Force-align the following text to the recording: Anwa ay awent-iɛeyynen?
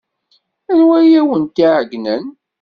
Anwa 0.71 0.95
ay 0.99 1.13
awent-iɛeyynen? 1.21 2.25